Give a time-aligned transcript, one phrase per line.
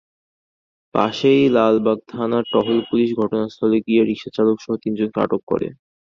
[0.93, 5.67] পাশেই লালবাগ থানার টহল পুলিশ ঘটনাস্থলে গিয়ে রিকশাচালকসহ তিনজনকে আটক করে।